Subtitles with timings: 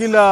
[0.00, 0.22] kila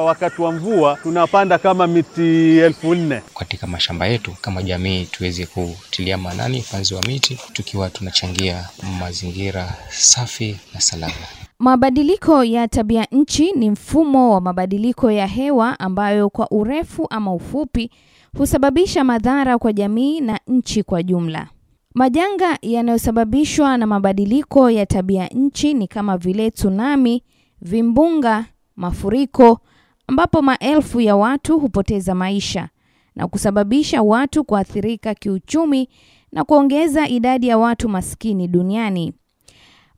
[0.00, 6.18] wakati wa mvua tunapanda kama miti elfu nne katika mashamba yetu kama jamii tuweze kutilia
[6.18, 8.68] maanani upanzi wa miti tukiwa tunachangia
[9.00, 11.14] mazingira safi na salama.
[11.58, 17.90] Mabadiliko ya tabia nchi ni mfumo wa mabadiliko ya hewa ambayo kwa urefu ama ufupi
[18.38, 21.46] husababisha madhara kwa jamii na nchi kwa jumla.
[21.94, 27.22] Majanga yanayosababishwa na mabadiliko ya tabia nchi ni kama vile tsunami,
[27.64, 28.44] vimbunga,
[28.76, 29.58] mafuriko
[30.06, 32.68] ambapo maelfu ya watu hupoteza maisha
[33.16, 35.88] na kusababisha watu kuathirika kiuchumi
[36.32, 39.12] na kuongeza idadi ya watu maskini duniani.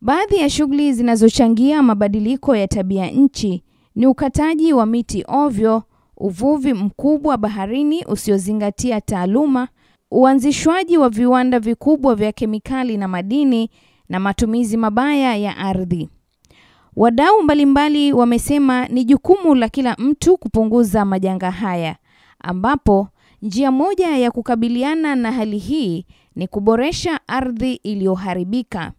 [0.01, 3.63] Baadhi ya shughuli zinazochangia mabadiliko ya tabia nchi
[3.95, 5.83] ni ukataji wa miti ovyo,
[6.17, 9.67] uvuvi mkubwa baharini usiozingatia taaluma,
[10.11, 13.69] uanzishwaji wa viwanda vikubwa vya kemikali na madini
[14.09, 16.09] na matumizi mabaya ya ardhi.
[16.97, 21.95] Wadau mbalimbali wamesema ni jukumu la kila mtu kupunguza majanga haya,
[22.39, 23.07] ambapo
[23.41, 26.05] njia moja ya kukabiliana na hali hii
[26.35, 28.91] ni kuboresha ardhi iliyoharibika.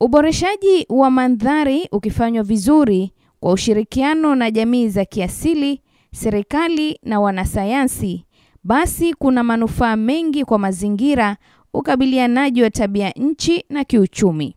[0.00, 5.80] Uboreshaji wa mandhari ukifanywa vizuri kwa ushirikiano na jamii za kiasili,
[6.12, 8.24] serikali na wanasayansi,
[8.64, 11.36] basi kuna manufaa mengi kwa mazingira,
[11.74, 14.56] ukabilianaji wa tabia nchi na kiuchumi.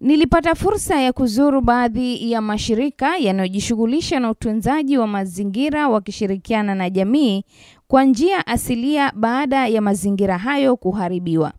[0.00, 7.44] Nilipata fursa ya kuzuru baadhi ya mashirika yanayojishughulisha na utunzaji wa mazingira wakishirikiana na jamii
[7.88, 11.52] kwa njia asilia baada ya mazingira hayo kuharibiwa.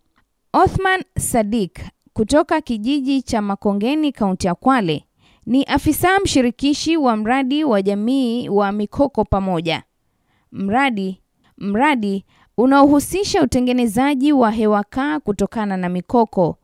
[0.54, 1.80] Othman Sadik
[2.14, 5.04] kutoka kijiji cha Makongeni, kaunti ya Kwale,
[5.46, 9.84] ni afisa mshirikishi wa mradi wa jamii wa Mikoko Pamoja.
[10.52, 11.22] Mradi
[11.58, 12.26] mradi
[12.58, 16.58] unaohusisha utengenezaji wa hewa kaa kutokana na mikoko.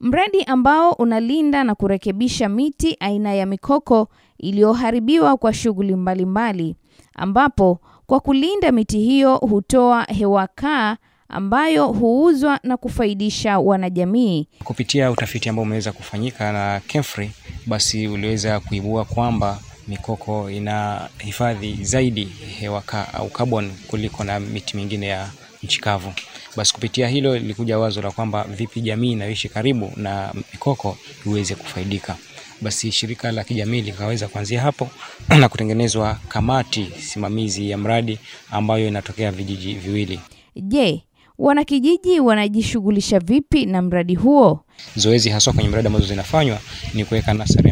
[0.00, 6.76] Mradi ambao unalinda na kurekebisha miti aina ya mikoko iliyoharibiwa kwa shughuli mbalimbali,
[7.14, 10.96] ambapo kwa kulinda miti hiyo hutoa hewa kaa
[11.28, 14.48] ambayo huuzwa na kufaidisha wanajamii.
[14.64, 17.30] Kupitia utafiti ambao umeweza kufanyika na KEMFRI,
[17.66, 19.58] basi uliweza kuibua kwamba
[19.88, 22.24] mikoko ina hifadhi zaidi
[22.60, 25.30] hewa kaa au carbon kuliko na miti mingine ya
[25.62, 26.12] nchi kavu.
[26.56, 30.96] Basi kupitia hilo lilikuja wazo la kwamba vipi jamii inayoishi karibu na mikoko
[31.26, 32.16] iweze kufaidika.
[32.60, 34.88] Basi shirika la kijamii likaweza kuanzia hapo
[35.40, 38.18] na kutengenezwa kamati simamizi ya mradi
[38.50, 40.20] ambayo inatokea vijiji viwili.
[40.56, 41.02] Je,
[41.38, 44.60] wanakijiji wanajishughulisha vipi na mradi huo?
[44.96, 46.58] Zoezi haswa kwenye mradi ambazo zinafanywa
[46.94, 47.70] ni kuweka nasari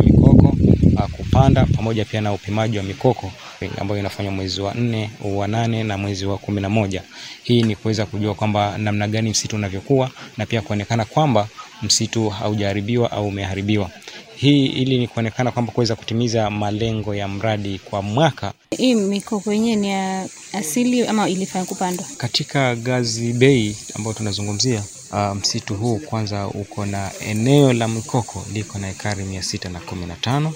[1.03, 3.33] kupanda pamoja pia na upimaji wa mikoko
[3.79, 7.03] ambayo inafanywa mwezi wa nne, wa nane na mwezi wa kumi na moja.
[7.43, 11.49] Hii ni kuweza kujua kwamba namna gani msitu unavyokuwa na pia kuonekana kwamba
[11.83, 13.91] msitu haujaharibiwa au umeharibiwa.
[14.37, 18.53] Hii ili ni kuonekana kwamba kuweza kutimiza malengo ya mradi kwa mwaka.
[18.77, 22.07] Hii mikoko yenyewe ni ya asili ama ilifanya kupandwa?
[22.17, 24.83] Katika Gazi Bay ambayo tunazungumzia
[25.13, 29.81] Uh, msitu huu kwanza uko na eneo la mikoko liko na ekari mia sita na
[29.81, 30.53] kumi na tano.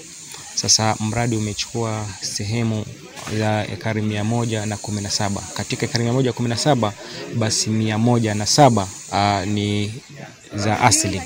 [0.55, 2.85] Sasa mradi umechukua sehemu
[3.39, 5.41] ya ekari mia moja na kumi na saba.
[5.57, 6.93] Katika ekari mia moja kumi na saba
[7.37, 9.93] basi mia moja na saba uh, ni
[10.55, 11.21] za asili,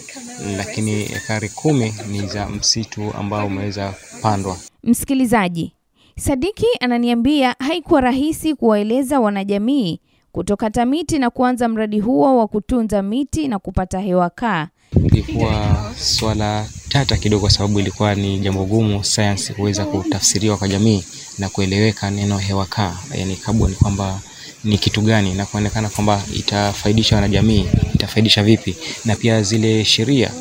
[0.58, 4.58] lakini ekari kumi ni za msitu ambao umeweza kupandwa.
[4.84, 5.74] Msikilizaji,
[6.20, 10.00] Sadiki ananiambia haikuwa rahisi kuwaeleza wanajamii
[10.32, 14.68] kutokata miti na kuanza mradi huo wa kutunza miti na kupata hewa kaa.
[14.96, 21.04] Ilikuwa swala tata kidogo, kwa sababu ilikuwa ni jambo gumu sayansi kuweza kutafsiriwa kwa jamii
[21.38, 24.20] na kueleweka neno hewa kaa, yani carbon, kwamba
[24.64, 27.66] ni kitu gani na kuonekana kwamba itafaidisha wanajamii,
[27.96, 30.32] itafaidisha vipi, na pia zile sheria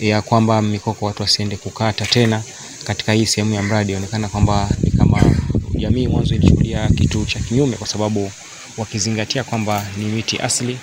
[0.00, 2.42] ya kwamba mikoko watu wasiende kukata tena
[2.84, 5.22] katika hii sehemu ya mradi, onekana kwamba ni kama
[5.74, 8.30] jamii mwanzo ilichukulia kitu cha kinyume, kwa sababu
[8.76, 10.78] wakizingatia kwamba ni miti asili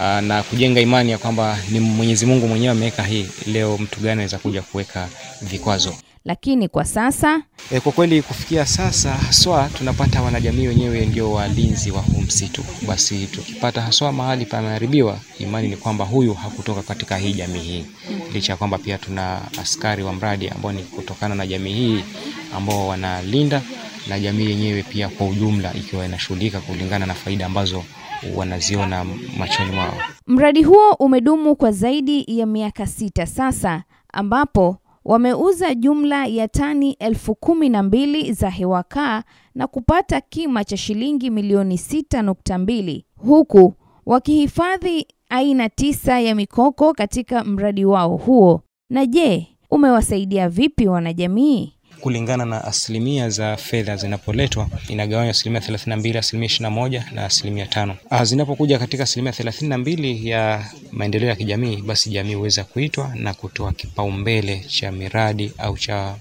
[0.00, 4.12] aa, na kujenga imani ya kwamba ni Mwenyezi Mungu mwenyewe ameweka hii, leo mtu gani
[4.12, 5.08] anaweza kuja kuweka
[5.42, 5.94] vikwazo?
[6.24, 7.42] Lakini kwa sasa
[7.72, 12.64] E, kwa kweli kufikia sasa haswa tunapata wanajamii wenyewe ndio walinzi wa huu msitu.
[12.88, 17.84] Basi tukipata haswa mahali pameharibiwa, imani ni kwamba huyu hakutoka katika hii jamii hii,
[18.32, 22.04] licha ya kwamba pia tuna askari wa mradi ambao ni kutokana na jamii hii
[22.56, 23.62] ambao wanalinda
[24.08, 27.82] na jamii yenyewe pia kwa ujumla, ikiwa inashughulika kulingana na faida ambazo
[28.36, 29.04] wanaziona
[29.38, 29.94] machoni mwao.
[30.26, 37.34] mradi huo umedumu kwa zaidi ya miaka sita sasa, ambapo wameuza jumla ya tani elfu
[37.34, 39.22] kumi na mbili za hewa kaa
[39.54, 43.74] na kupata kima cha shilingi milioni sita nukta mbili huku
[44.06, 48.60] wakihifadhi aina tisa ya mikoko katika mradi wao huo.
[48.90, 51.72] Na je, umewasaidia vipi wanajamii?
[52.04, 57.04] Kulingana na asilimia za fedha zinapoletwa, inagawanywa asilimia thelathini na mbili, asilimia ishirini na moja
[57.14, 57.96] na asilimia tano.
[58.10, 63.12] Ah, Zinapokuja katika asilimia thelathini na mbili ya maendeleo ya kijamii, basi jamii huweza kuitwa
[63.14, 66.14] na kutoa kipaumbele cha miradi au cha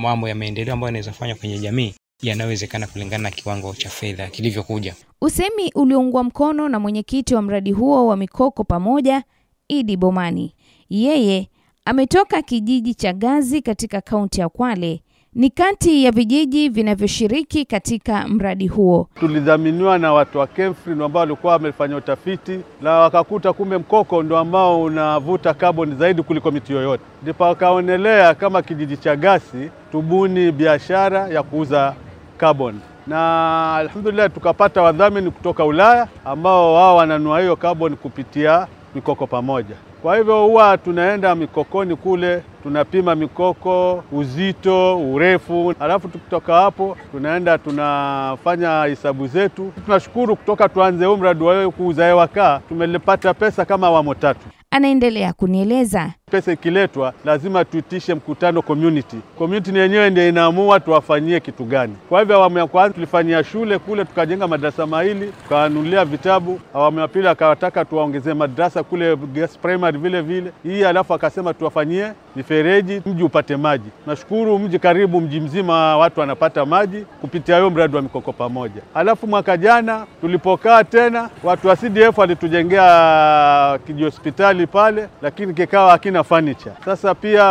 [0.00, 4.94] mambo ya maendeleo ambayo yanaweza fanywa kwenye jamii yanayowezekana kulingana na kiwango cha fedha kilivyokuja.
[5.20, 9.22] Usemi ulioungwa mkono na mwenyekiti wa mradi huo wa mikoko pamoja,
[9.68, 10.54] Idi Bomani.
[10.88, 11.48] Yeye
[11.84, 15.02] ametoka kijiji cha Gazi katika kaunti ya Kwale.
[15.34, 19.08] Ni kati ya vijiji vinavyoshiriki katika mradi huo.
[19.20, 24.82] Tulidhaminiwa na watu wa Kemfrin ambao walikuwa wamefanya utafiti na wakakuta kumbe mkoko ndo ambao
[24.82, 31.42] unavuta kaboni zaidi kuliko miti yoyote, ndipo wakaonelea kama kijiji cha Gasi tubuni biashara ya
[31.42, 31.94] kuuza
[32.38, 39.74] kaboni na alhamdulillah tukapata wadhamini kutoka Ulaya ambao wao wananua hiyo kaboni kupitia mikoko pamoja.
[40.02, 48.82] Kwa hivyo huwa tunaenda mikokoni kule, tunapima mikoko, uzito, urefu, alafu tukitoka hapo tunaenda tunafanya
[48.84, 49.72] hesabu zetu.
[49.86, 54.40] Tunashukuru kutoka tuanze huu mradi wa kuuza hewa kaa tumelipata pesa kama awamu tatu.
[54.70, 56.10] Anaendelea kunieleza.
[56.30, 59.16] Pesa ikiletwa lazima tuitishe mkutano community.
[59.38, 61.96] Community yenyewe ndio inaamua tuwafanyie kitu gani.
[62.08, 66.60] Kwa hivyo awamu ya kwanza tulifanyia shule kule, tukajenga madarasa mawili, tukawanunulia vitabu.
[66.74, 72.12] Awamu ya pili akawataka tuwaongezee madarasa kule Gas Primary vile vile hii, alafu akasema tuwafanyie
[72.36, 73.88] mifereji, mji upate maji.
[74.06, 78.82] Nashukuru mji karibu mji mzima watu wanapata maji kupitia hiyo mradi wa mikoko pamoja.
[78.94, 86.74] Alafu mwaka jana tulipokaa tena, watu wa CDF walitujengea kijihospitali pale, lakini kikawa hakina furniture.
[86.84, 87.44] Sasa pia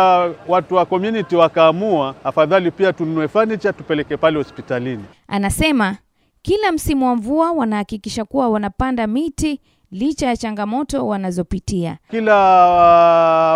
[0.48, 5.04] watu wa community wakaamua afadhali pia tununue furniture tupeleke pale hospitalini.
[5.28, 5.96] Anasema
[6.42, 9.60] kila msimu wa mvua wanahakikisha kuwa wanapanda miti
[9.92, 11.96] licha ya changamoto wanazopitia.
[12.10, 12.34] Kila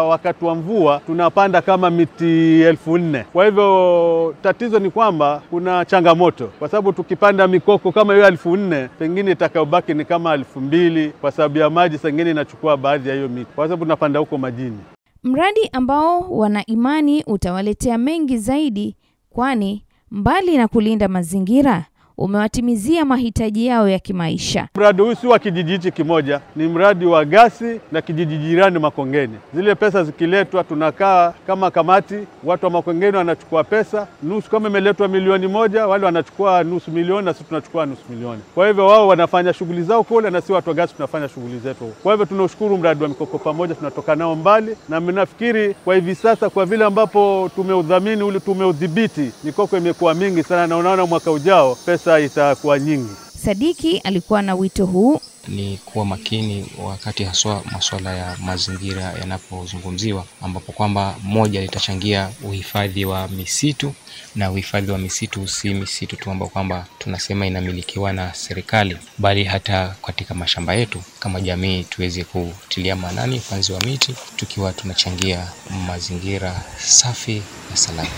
[0.03, 3.25] wakati wa mvua tunapanda kama miti elfu nne.
[3.33, 8.89] Kwa hivyo tatizo ni kwamba kuna changamoto, kwa sababu tukipanda mikoko kama hiyo elfu nne
[8.99, 13.29] pengine itakayobaki ni kama elfu mbili kwa sababu ya maji, sengine inachukua baadhi ya hiyo
[13.29, 14.79] miti, kwa sababu tunapanda huko majini.
[15.25, 18.97] Mradi ambao wana imani utawaletea mengi zaidi,
[19.31, 21.87] kwani mbali na kulinda mazingira
[22.19, 24.69] umewatimizia mahitaji yao ya kimaisha.
[24.75, 29.35] Mradi huu si wa kijiji hichi kimoja, ni mradi wa Gasi na kijiji jirani Makongeni.
[29.55, 32.15] Zile pesa zikiletwa, tunakaa kama kamati,
[32.45, 34.51] watu wa Makongeni wanachukua pesa nusu.
[34.51, 38.41] Kama imeletwa milioni moja, wale wanachukua nusu milioni na sisi tunachukua nusu milioni.
[38.55, 41.93] Kwa hivyo wao wanafanya shughuli zao kule na si watu wa Gasi tunafanya shughuli zetu.
[42.03, 46.51] Kwa hivyo tunaushukuru mradi wa mikoko pamoja, tunatoka nao mbali, na nafikiri kwa hivi sasa,
[46.51, 52.04] kwa vile ambapo tumeudhamini ule, tumeudhibiti, mikoko imekuwa mingi sana, na unaona mwaka ujao pesa
[52.25, 53.11] itakuwa nyingi.
[53.45, 60.73] Sadiki alikuwa na wito huu ni kuwa makini wakati haswa masuala ya mazingira yanapozungumziwa, ambapo
[60.73, 63.95] kwamba moja litachangia uhifadhi wa misitu,
[64.35, 69.95] na uhifadhi wa misitu si misitu tu ambao kwamba tunasema inamilikiwa na serikali, bali hata
[70.07, 75.49] katika mashamba yetu kama jamii tuweze kutilia maanani upanzi wa miti, tukiwa tunachangia
[75.87, 78.09] mazingira safi na salama.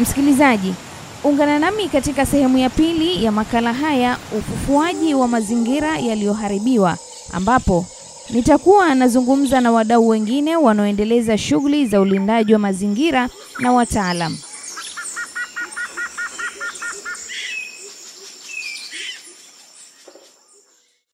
[0.00, 0.74] Msikilizaji,
[1.24, 6.98] ungana nami katika sehemu ya pili ya makala haya, ufufuaji wa mazingira yaliyoharibiwa,
[7.32, 7.86] ambapo
[8.30, 14.36] nitakuwa nazungumza na wadau wengine wanaoendeleza shughuli za ulindaji wa mazingira na wataalam.